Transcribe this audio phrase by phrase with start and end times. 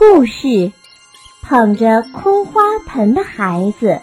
[0.00, 0.72] 故事：
[1.42, 4.00] 捧着空花盆的孩子。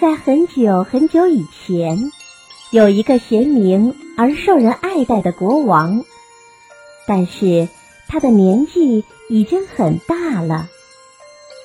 [0.00, 2.10] 在很久很久以前，
[2.70, 6.02] 有一个贤明而受人爱戴的国王，
[7.06, 7.68] 但是
[8.08, 10.66] 他的年纪已经很大了，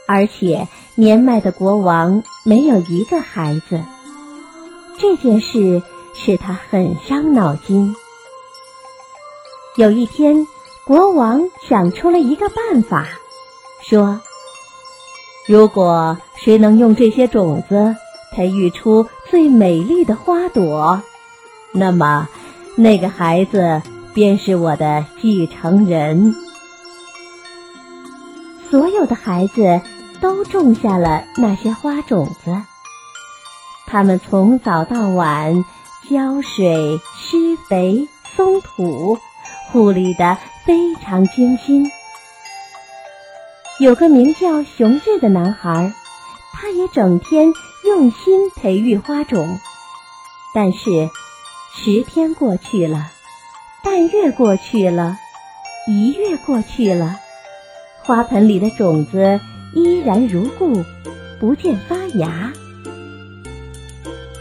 [0.05, 3.81] 而且年迈的国王没有一个孩子。
[4.97, 5.81] 这件事
[6.13, 7.95] 使他很伤脑筋。
[9.77, 10.45] 有一天。
[10.91, 13.07] 国王想出了一个办法，
[13.81, 14.19] 说
[15.47, 17.95] ：“如果谁能用这些种子
[18.33, 21.01] 培育出最美丽的花朵，
[21.71, 22.27] 那么
[22.75, 23.81] 那个孩子
[24.13, 26.35] 便是我的继承人。”
[28.69, 29.79] 所有的孩子
[30.19, 32.61] 都种下了那些花种子，
[33.87, 35.63] 他们从早到晚
[36.09, 39.17] 浇水、施肥、松土。
[39.71, 41.89] 护理的非常精心。
[43.79, 45.91] 有个名叫熊日的男孩，
[46.53, 47.51] 他也整天
[47.85, 49.59] 用心培育花种。
[50.53, 51.09] 但是，
[51.73, 53.11] 十天过去了，
[53.83, 55.17] 半月过去了，
[55.87, 57.19] 一月过去了，
[58.03, 59.39] 花盆里的种子
[59.73, 60.83] 依然如故，
[61.39, 62.53] 不见发芽。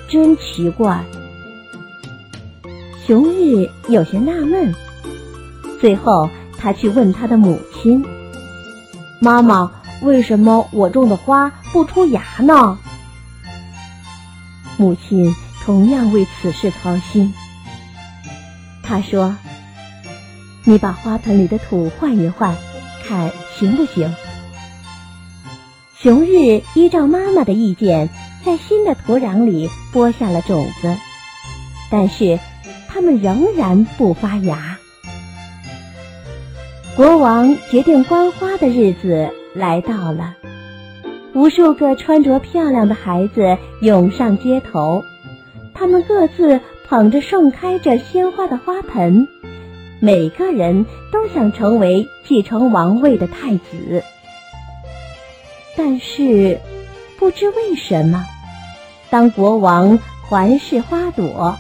[0.09, 1.05] 真奇怪！
[3.07, 4.75] 熊日有些纳闷。
[5.81, 6.29] 最后，
[6.59, 8.05] 他去问他的母亲
[9.19, 12.79] ：“妈妈，为什么我种的花不出芽呢？”
[14.77, 17.33] 母亲同样为此事操心。
[18.83, 19.37] 他说
[20.65, 22.55] ：“你把花盆里的土换一换，
[23.07, 24.15] 看行不行？”
[25.97, 28.09] 熊日依照妈妈的意见，
[28.45, 30.97] 在新的土壤里播下了种子，
[31.91, 32.39] 但是
[32.89, 34.70] 它们仍然不发芽。
[36.97, 40.37] 国王决定观花的日子来到了，
[41.33, 45.05] 无数个穿着漂亮的孩子涌上街头，
[45.73, 49.29] 他们各自捧着盛开着鲜花的花盆，
[50.01, 54.03] 每个人都想成为继承王位的太子。
[55.77, 56.59] 但是，
[57.19, 58.27] 不知为什么，
[59.09, 59.99] 当国王
[60.29, 61.57] 环视花朵，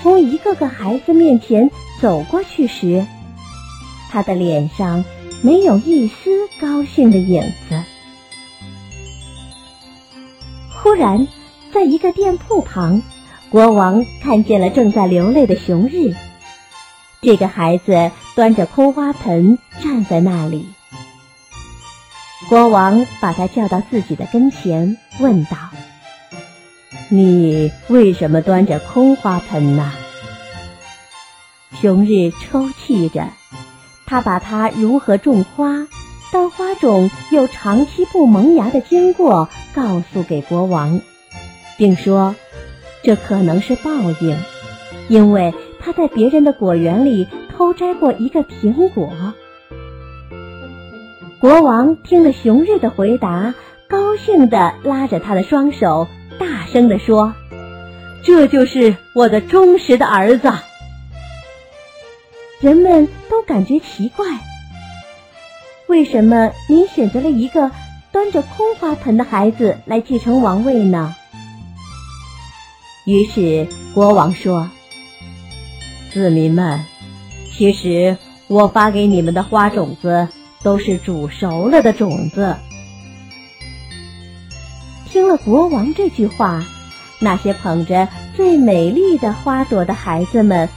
[0.00, 1.70] 从一个个孩子面前
[2.00, 3.04] 走过去时，
[4.10, 5.04] 他的脸上
[5.42, 7.82] 没有一丝高兴的影子。
[10.70, 11.28] 忽然，
[11.72, 13.02] 在一个店铺旁，
[13.50, 16.14] 国王看见了正在流泪的熊日。
[17.20, 20.68] 这个孩子端着空花盆站在那里。
[22.48, 25.56] 国王把他叫到自己的跟前，问道
[27.10, 29.92] ：“你为什么端着空花盆呢？”
[31.80, 33.28] 熊日抽泣着。
[34.08, 35.86] 他把他如何种花，
[36.32, 41.02] 到花种又长期不萌芽的经过告诉给国王，
[41.76, 42.34] 并说，
[43.02, 44.34] 这可能是报应，
[45.08, 49.12] 因为他在别人的果园里偷摘过一个苹果。
[51.38, 53.54] 国王听了熊日的回答，
[53.90, 56.08] 高兴地拉着他的双手，
[56.38, 57.34] 大声地说
[58.24, 60.50] ：“这就是我的忠实的儿子。”
[62.60, 64.26] 人们都感觉奇怪，
[65.86, 67.70] 为什么您选择了一个
[68.10, 71.14] 端着空花盆的孩子来继承王位呢？
[73.06, 74.68] 于是国王说
[76.12, 76.84] ：“子民们，
[77.56, 78.16] 其实
[78.48, 80.26] 我发给你们的花种子
[80.64, 82.56] 都是煮熟了的种子。”
[85.08, 86.66] 听了国王这句话，
[87.20, 90.68] 那些捧着最美丽的花朵的孩子们。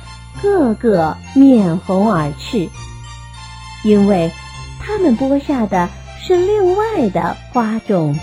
[0.42, 2.70] 个个面红耳赤，
[3.84, 4.32] 因为
[4.80, 8.20] 他们播下的是另外的花种子。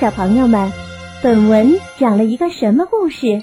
[0.00, 0.72] 小朋友们，
[1.22, 3.42] 本文讲了一个什么故事？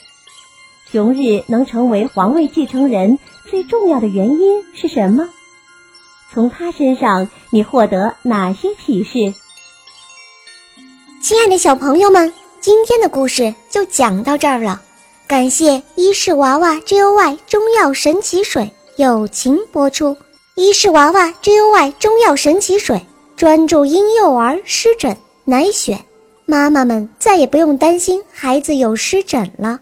[0.92, 3.18] 熊日能成为皇位继承人
[3.50, 5.30] 最重要的原因是什么？
[6.34, 9.34] 从他身上你获得哪些启示？
[11.22, 12.41] 亲爱的小朋友们。
[12.62, 14.80] 今天的故事就讲到这儿了，
[15.26, 20.16] 感谢伊氏娃娃 Joy 中药神奇水友情播出。
[20.54, 23.02] 伊氏娃娃 Joy 中药神奇水
[23.36, 25.98] 专注婴幼儿湿疹，奶癣，
[26.46, 29.80] 妈妈们再也不用担心孩子有湿疹了。